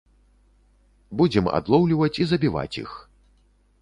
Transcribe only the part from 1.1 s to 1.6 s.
Будзем